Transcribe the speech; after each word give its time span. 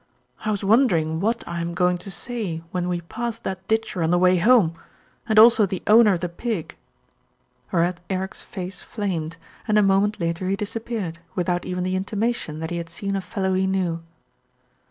"I 0.43 0.49
was 0.49 0.63
wondering 0.63 1.19
what 1.19 1.43
I 1.47 1.61
am 1.61 1.75
going 1.75 1.99
to 1.99 2.09
say 2.09 2.63
when 2.71 2.89
we 2.89 3.01
pass 3.01 3.37
that 3.37 3.67
ditcher 3.67 4.01
on 4.01 4.09
the 4.09 4.17
way 4.17 4.37
home, 4.37 4.73
and 5.29 5.37
also 5.37 5.67
the 5.67 5.83
owner 5.85 6.13
of 6.13 6.21
the 6.21 6.27
pig," 6.27 6.75
whereat 7.71 7.99
Eric's 8.09 8.41
face 8.41 8.81
flamed, 8.81 9.37
and 9.67 9.77
a 9.77 9.83
moment 9.83 10.19
later 10.19 10.47
he 10.47 10.55
disappeared, 10.55 11.19
without 11.35 11.65
even 11.65 11.83
the 11.83 11.95
intimation 11.95 12.57
that 12.61 12.71
he 12.71 12.77
had 12.77 12.89
seen 12.89 13.15
a 13.15 13.21
fellow 13.21 13.53
he 13.53 13.67
knew. 13.67 14.01